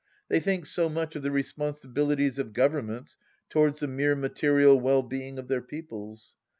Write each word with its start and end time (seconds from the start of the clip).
They 0.29 0.39
think 0.39 0.65
so 0.65 0.89
much 0.89 1.15
of 1.15 1.21
the 1.21 1.29
responsibilities 1.29 2.39
of 2.39 2.53
Governments 2.53 3.17
towards 3.51 3.81
the 3.81 3.87
mere 3.87 4.15
material 4.15 4.79
well 4.79 5.03
being 5.03 5.37
of 5.37 5.47
their 5.47 5.61
peoples. 5.61 6.37